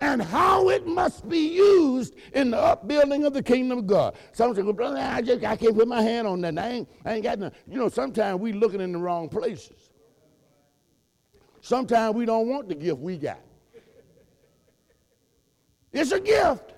[0.00, 4.14] and how it must be used in the upbuilding of the kingdom of God.
[4.32, 6.58] Some say, well, brother, I just I can't put my hand on that.
[6.58, 7.50] I ain't, I ain't got no.
[7.68, 9.90] You know, sometimes we looking in the wrong places.
[11.60, 13.40] Sometimes we don't want the gift we got.
[15.92, 16.74] It's a gift.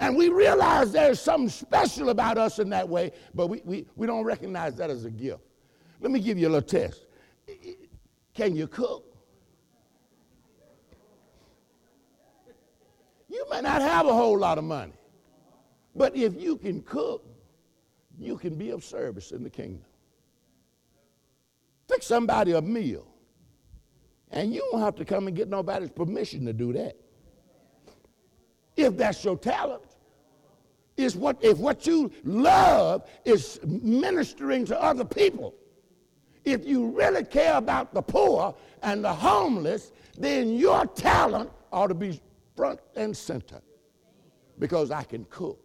[0.00, 4.06] And we realize there's something special about us in that way, but we, we, we
[4.06, 5.42] don't recognize that as a gift.
[6.00, 7.06] Let me give you a little test.
[8.34, 9.04] Can you cook?
[13.28, 14.92] You may not have a whole lot of money,
[15.94, 17.24] but if you can cook,
[18.18, 19.84] you can be of service in the kingdom.
[21.88, 23.06] Fix somebody a meal,
[24.30, 26.96] and you don't have to come and get nobody's permission to do that.
[28.76, 29.82] If that's your talent,
[30.96, 35.54] is what if what you love is ministering to other people
[36.44, 41.94] if you really care about the poor and the homeless, then your talent ought to
[41.94, 42.20] be
[42.56, 43.60] front and center.
[44.58, 45.60] Because I can cook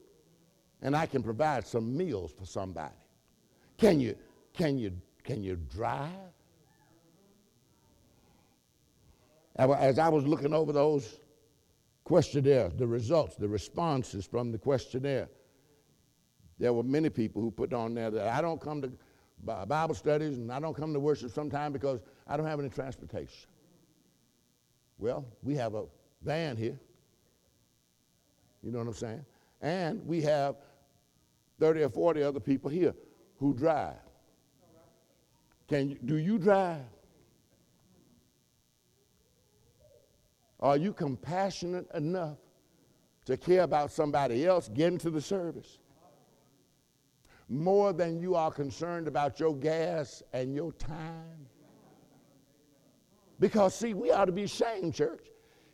[0.82, 2.94] and I can provide some meals for somebody.
[3.78, 4.16] Can you,
[4.54, 4.92] can you,
[5.24, 6.12] can you drive?
[9.58, 11.20] as I was looking over those
[12.08, 15.28] questionnaires, the results, the responses from the questionnaire,
[16.58, 18.90] there were many people who put on there that I don't come to
[19.44, 23.50] Bible studies and I don't come to worship sometime because I don't have any transportation.
[24.98, 25.84] Well, we have a
[26.22, 26.80] van here.
[28.64, 29.26] You know what I'm saying?
[29.62, 30.56] And we have
[31.60, 32.96] 30 or 40 other people here
[33.38, 33.96] who drive.
[35.68, 36.86] Can you, do you drive?
[40.60, 42.38] Are you compassionate enough
[43.26, 45.80] to care about somebody else getting to the service?
[47.50, 51.48] More than you are concerned about your gas and your time?
[53.40, 55.28] Because, see, we ought to be ashamed, church.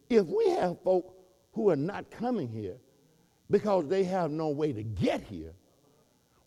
[0.10, 1.16] If we have folk
[1.54, 2.78] who are not coming here
[3.50, 5.54] because they have no way to get here,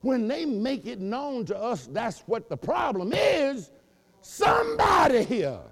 [0.01, 3.72] when they make it known to us that's what the problem is,
[4.20, 5.62] somebody here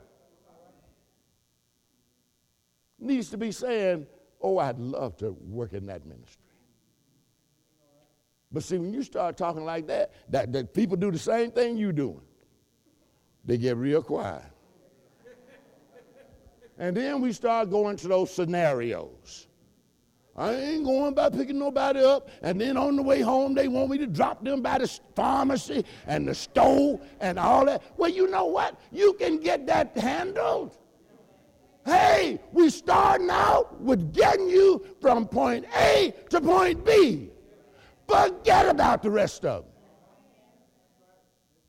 [3.04, 4.06] needs to be saying,
[4.40, 6.42] Oh, I'd love to work in that ministry.
[8.52, 11.78] But see, when you start talking like that, that, that people do the same thing
[11.78, 12.20] you're doing.
[13.44, 14.44] They get real quiet.
[16.78, 19.48] and then we start going to those scenarios.
[20.36, 22.28] I ain't going by picking nobody up.
[22.42, 25.84] And then on the way home, they want me to drop them by the pharmacy
[26.06, 27.82] and the store and all that.
[27.96, 28.78] Well, you know what?
[28.92, 30.76] You can get that handled.
[31.84, 37.30] Hey, we starting out with getting you from point A to point B.
[38.08, 39.72] Forget about the rest of them.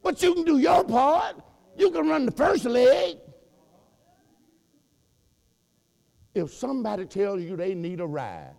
[0.01, 1.35] But you can do your part.
[1.77, 3.17] You can run the first leg.
[6.33, 8.53] If somebody tells you they need a ride,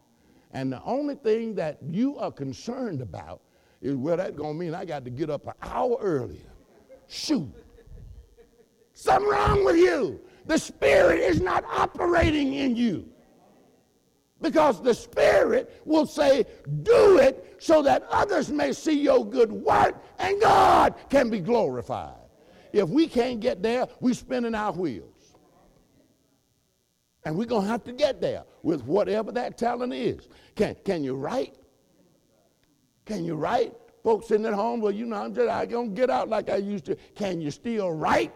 [0.53, 3.43] and the only thing that you are concerned about
[3.81, 6.51] is, well, that's going to mean I got to get up an hour earlier.
[7.07, 7.53] Shoot.
[8.95, 10.21] Something wrong with you.
[10.47, 13.09] The Spirit is not operating in you.
[14.41, 16.45] Because the Spirit will say,
[16.83, 22.15] do it so that others may see your good work and God can be glorified.
[22.73, 25.13] If we can't get there, we're spinning our wheels.
[27.25, 30.29] And we're going to have to get there with whatever that talent is.
[30.55, 31.57] Can, can you write?
[33.05, 33.75] Can you write?
[34.05, 36.57] Folks sitting at home, well, you know, I'm just, I don't get out like I
[36.57, 36.97] used to.
[37.17, 38.33] Can you still write?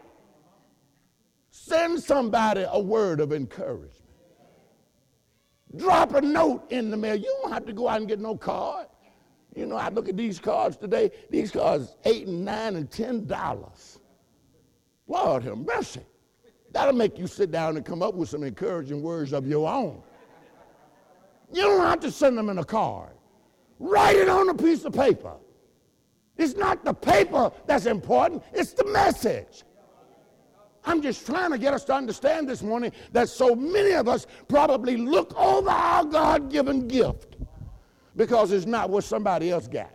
[1.50, 3.94] Send somebody a word of encouragement.
[5.76, 7.16] Drop a note in the mail.
[7.16, 8.86] You don't have to go out and get no card.
[9.54, 11.10] You know, I look at these cards today.
[11.30, 13.98] These cards, eight and nine and ten dollars.
[15.06, 16.02] Lord have mercy.
[16.72, 20.02] That'll make you sit down and come up with some encouraging words of your own.
[21.52, 23.10] You don't have to send them in a card.
[23.80, 25.34] Write it on a piece of paper.
[26.36, 29.64] It's not the paper that's important, it's the message.
[30.84, 34.26] I'm just trying to get us to understand this morning that so many of us
[34.48, 37.36] probably look over our God given gift
[38.16, 39.94] because it's not what somebody else got.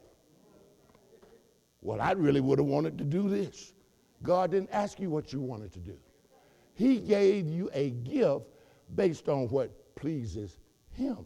[1.82, 3.74] Well, I really would have wanted to do this.
[4.24, 5.98] God didn't ask you what you wanted to do.
[6.74, 8.46] He gave you a gift
[8.96, 10.58] based on what pleases
[10.92, 11.26] Him.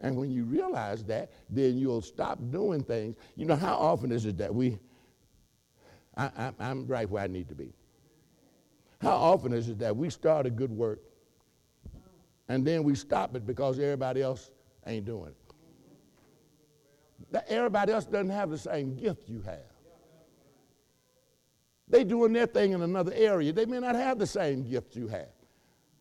[0.00, 3.16] And when you realize that, then you'll stop doing things.
[3.36, 4.78] You know, how often is it that we,
[6.20, 7.72] I, am right where I need to be.
[9.00, 11.00] How often is it that we start a good work
[12.48, 14.50] and then we stop it because everybody else
[14.86, 15.36] ain't doing it?
[17.30, 19.60] That everybody else doesn't have the same gift you have.
[21.88, 23.52] They doing their thing in another area.
[23.52, 25.28] They may not have the same gift you have.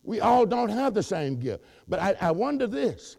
[0.03, 1.63] We all don't have the same gift.
[1.87, 3.17] But I, I wonder this.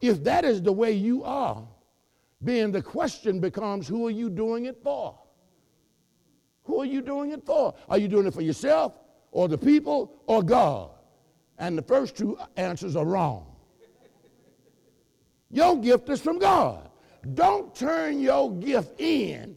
[0.00, 1.66] If that is the way you are,
[2.40, 5.18] then the question becomes who are you doing it for?
[6.64, 7.74] Who are you doing it for?
[7.88, 8.94] Are you doing it for yourself
[9.30, 10.90] or the people or God?
[11.58, 13.46] And the first two answers are wrong.
[15.50, 16.90] Your gift is from God.
[17.34, 19.56] Don't turn your gift in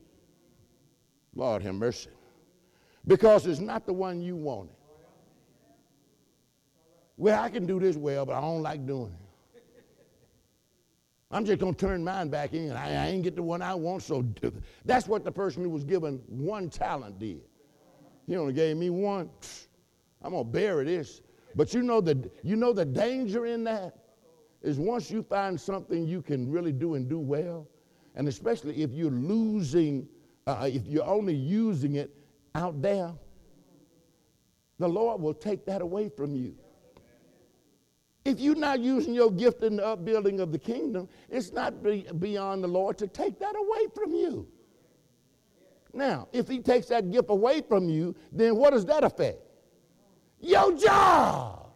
[1.37, 2.09] Lord have mercy.
[3.05, 4.73] Because it's not the one you wanted.
[7.15, 9.26] Well, I can do this well, but I don't like doing it.
[11.30, 12.71] I'm just going to turn mine back in.
[12.71, 14.25] I, I, ain't get the one I want, so
[14.86, 17.41] that's what the person who was given one talent did.
[18.28, 19.30] He only gave me one.
[20.21, 21.21] I'm going to bury this.
[21.55, 23.97] But you know, the, you know the danger in that
[24.61, 27.67] is once you find something you can really do and do well,
[28.15, 30.07] and especially if you're losing
[30.47, 32.15] uh, if you're only using it
[32.55, 33.11] out there,
[34.80, 36.55] the Lord will take that away from you.
[38.28, 42.05] If you're not using your gift in the upbuilding of the kingdom, it's not be
[42.19, 44.45] beyond the Lord to take that away from you.
[45.93, 49.39] Now, if He takes that gift away from you, then what does that affect?
[50.41, 51.71] Your job.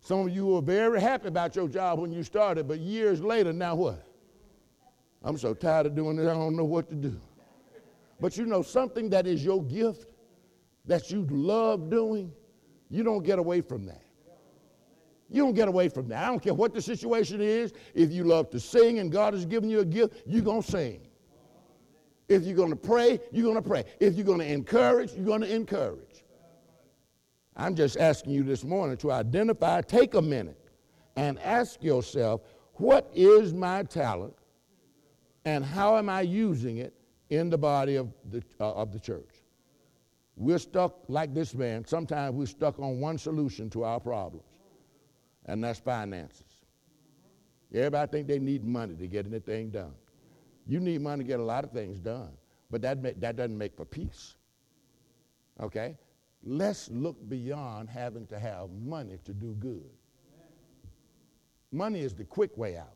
[0.00, 3.50] Some of you were very happy about your job when you started, but years later,
[3.50, 4.06] now what?
[5.24, 7.18] I'm so tired of doing it, I don't know what to do.
[8.20, 10.11] But you know, something that is your gift,
[10.86, 12.32] that you love doing,
[12.90, 14.02] you don't get away from that.
[15.30, 16.24] You don't get away from that.
[16.24, 17.72] I don't care what the situation is.
[17.94, 20.70] If you love to sing and God has given you a gift, you're going to
[20.70, 21.00] sing.
[22.28, 23.84] If you're going to pray, you're going to pray.
[23.98, 26.24] If you're going to encourage, you're going to encourage.
[27.56, 30.58] I'm just asking you this morning to identify, take a minute,
[31.16, 32.42] and ask yourself,
[32.74, 34.34] what is my talent
[35.44, 36.94] and how am I using it
[37.30, 39.31] in the body of the, uh, of the church?
[40.36, 41.86] We're stuck like this man.
[41.86, 44.44] Sometimes we're stuck on one solution to our problems
[45.46, 46.44] and that's finances.
[47.74, 49.94] Everybody think they need money to get anything done.
[50.66, 52.30] You need money to get a lot of things done,
[52.70, 54.36] but that, that doesn't make for peace.
[55.60, 55.96] Okay?
[56.44, 59.90] Let's look beyond having to have money to do good.
[61.70, 62.94] Money is the quick way out.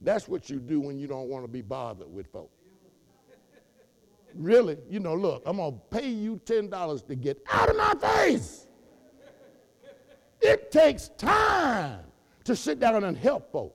[0.00, 2.57] That's what you do when you don't want to be bothered with folks.
[4.34, 7.94] Really, you know, look, I'm going to pay you $10 to get out of my
[7.94, 8.66] face.
[10.40, 12.00] It takes time
[12.44, 13.74] to sit down and help folk.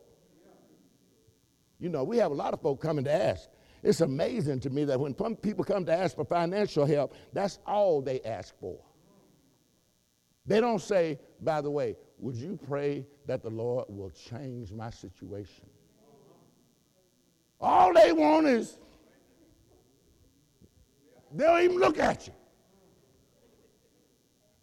[1.80, 3.50] You know, we have a lot of folk coming to ask.
[3.82, 8.02] It's amazing to me that when people come to ask for financial help, that's all
[8.02, 8.78] they ask for.
[10.46, 14.90] They don't say, by the way, would you pray that the Lord will change my
[14.90, 15.66] situation?
[17.60, 18.78] All they want is,
[21.34, 22.34] they don't even look at you.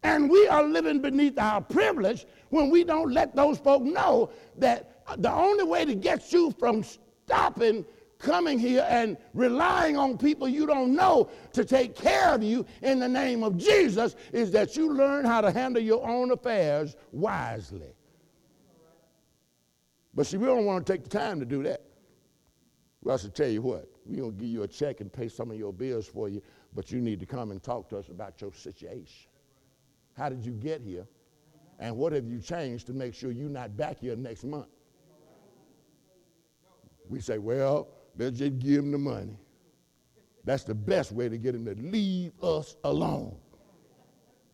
[0.03, 5.03] And we are living beneath our privilege when we don't let those folk know that
[5.19, 7.85] the only way to get you from stopping
[8.21, 12.99] coming here and relying on people you don't know to take care of you in
[12.99, 17.95] the name of Jesus is that you learn how to handle your own affairs wisely.
[20.15, 21.83] But see, we don't want to take the time to do that.
[23.03, 25.29] Well, I should tell you what, we're going to give you a check and pay
[25.29, 26.43] some of your bills for you,
[26.75, 29.29] but you need to come and talk to us about your situation.
[30.17, 31.07] How did you get here?
[31.79, 34.69] And what have you changed to make sure you're not back here next month?
[37.09, 39.37] We say, well, let's just give him the money.
[40.45, 43.37] That's the best way to get him to leave us alone.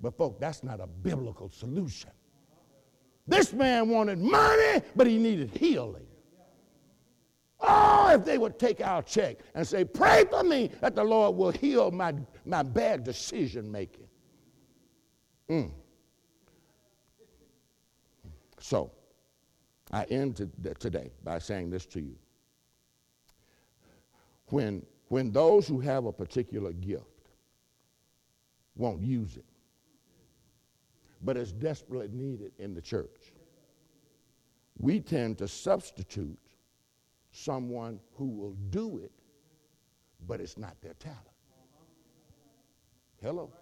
[0.01, 2.11] But, folks, that's not a biblical solution.
[3.27, 6.07] This man wanted money, but he needed healing.
[7.61, 11.37] Oh, if they would take our check and say, Pray for me that the Lord
[11.37, 14.07] will heal my, my bad decision making.
[15.49, 15.71] Mm.
[18.59, 18.91] So,
[19.93, 20.51] I end
[20.81, 22.17] today by saying this to you.
[24.47, 27.05] When, when those who have a particular gift
[28.77, 29.45] won't use it,
[31.23, 33.33] but it's desperately needed in the church,
[34.79, 36.39] we tend to substitute
[37.37, 39.13] someone who will do it,
[40.27, 41.21] but it's not their talent.
[43.23, 43.53] Hello?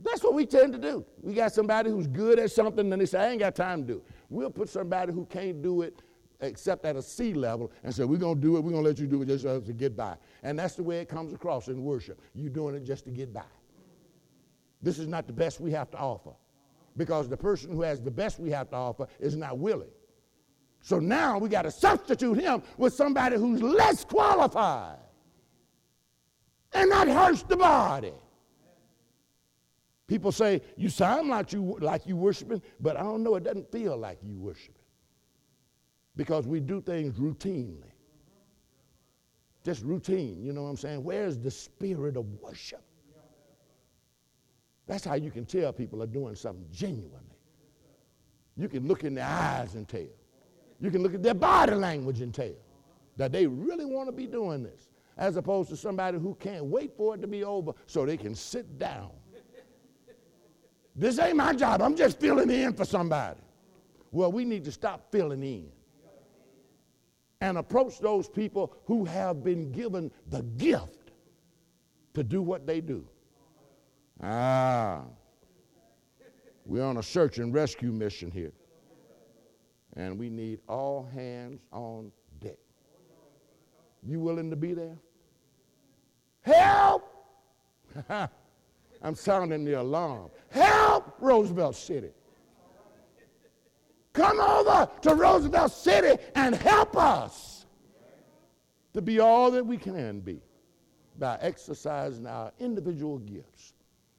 [0.00, 1.04] That's what we tend to do.
[1.20, 3.86] We got somebody who's good at something, and they say, I ain't got time to
[3.86, 4.04] do it.
[4.28, 6.02] We'll put somebody who can't do it
[6.40, 8.88] except at a C level and say, We're going to do it, we're going to
[8.88, 10.16] let you do it just to get by.
[10.42, 12.20] And that's the way it comes across in worship.
[12.34, 13.44] You're doing it just to get by.
[14.82, 16.32] This is not the best we have to offer
[16.96, 19.90] because the person who has the best we have to offer is not willing.
[20.82, 24.98] So now we got to substitute him with somebody who's less qualified.
[26.72, 28.12] And that hurts the body.
[30.08, 33.70] People say, you sound like you, like you worshiping, but I don't know, it doesn't
[33.70, 34.74] feel like you worshiping.
[36.16, 37.90] Because we do things routinely.
[39.64, 41.04] Just routine, you know what I'm saying?
[41.04, 42.82] Where's the spirit of worship?
[44.88, 47.20] That's how you can tell people are doing something genuinely.
[48.56, 50.08] You can look in their eyes and tell.
[50.82, 52.52] You can look at their body language and tell
[53.16, 56.94] that they really want to be doing this, as opposed to somebody who can't wait
[56.94, 59.10] for it to be over so they can sit down
[60.94, 61.80] this ain't my job.
[61.82, 63.40] I'm just filling in for somebody.
[64.10, 65.68] Well, we need to stop filling in
[67.40, 71.12] and approach those people who have been given the gift
[72.14, 73.06] to do what they do.
[74.22, 75.02] Ah,
[76.66, 78.52] we're on a search and rescue mission here.
[79.96, 82.56] And we need all hands on deck.
[84.06, 84.96] You willing to be there?
[86.40, 87.08] Help!
[89.02, 90.30] I'm sounding the alarm.
[90.50, 92.10] Help Roosevelt City.
[94.12, 97.66] Come over to Roosevelt City and help us
[98.94, 100.40] to be all that we can be.
[101.18, 103.74] by exercising our individual gifts.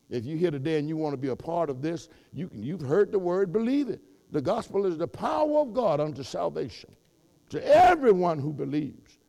[0.09, 2.61] If you're here today and you want to be a part of this, you can,
[2.61, 3.99] you've heard the word, believe it.
[4.33, 6.89] The gospel is the power of God unto salvation
[7.49, 9.19] to everyone who believes.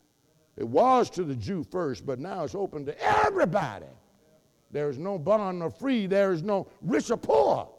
[0.57, 3.85] It was to the Jew first, but now it's open to everybody.
[4.71, 6.07] There is no bond or free.
[6.07, 7.69] There is no rich or poor.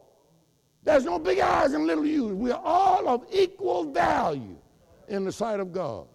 [0.83, 2.31] There's no big eyes and little U's.
[2.31, 4.55] We are all of equal value
[5.09, 6.07] in the sight of God.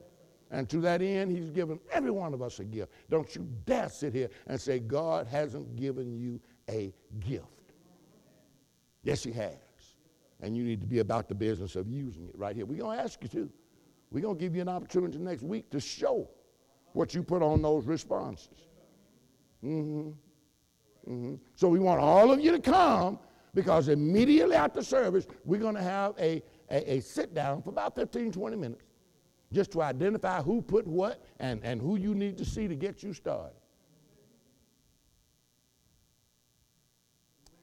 [0.50, 2.90] And to that end, He's given every one of us a gift.
[3.10, 6.40] Don't you dare sit here and say God hasn't given you
[6.70, 7.44] a gift.
[9.02, 9.58] Yes, He has.
[10.42, 12.66] And you need to be about the business of using it right here.
[12.66, 13.50] We're going to ask you to.
[14.10, 16.28] We're going to give you an opportunity next week to show
[16.92, 18.66] what you put on those responses.
[19.64, 20.10] Mm-hmm.
[21.10, 21.34] Mm-hmm.
[21.54, 23.18] So we want all of you to come
[23.54, 27.94] because immediately after service, we're going to have a, a, a, sit down for about
[27.94, 28.84] 15, 20 minutes
[29.52, 33.02] just to identify who put what and, and who you need to see to get
[33.02, 33.56] you started.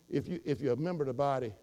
[0.07, 1.53] If, you, if you're a member of the body,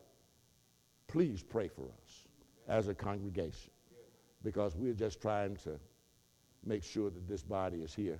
[1.17, 2.27] please pray for us
[2.69, 3.71] as a congregation
[4.45, 5.81] because we're just trying to
[6.63, 8.19] make sure that this body is here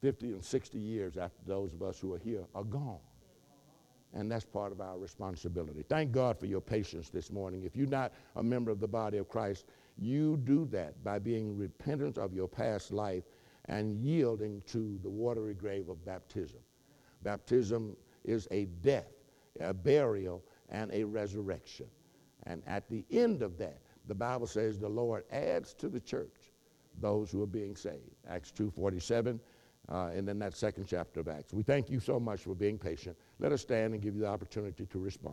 [0.00, 3.00] 50 and 60 years after those of us who are here are gone.
[4.14, 5.84] And that's part of our responsibility.
[5.88, 7.64] Thank God for your patience this morning.
[7.64, 9.64] If you're not a member of the body of Christ,
[9.98, 13.24] you do that by being repentant of your past life
[13.64, 16.60] and yielding to the watery grave of baptism.
[17.24, 19.10] Baptism is a death,
[19.58, 21.86] a burial, and a resurrection.
[22.44, 26.50] And at the end of that, the Bible says the Lord adds to the church
[27.00, 28.16] those who are being saved.
[28.28, 29.38] Acts 2.47,
[29.88, 31.52] uh, and then that second chapter of Acts.
[31.52, 33.16] We thank you so much for being patient.
[33.38, 35.30] Let us stand and give you the opportunity to respond.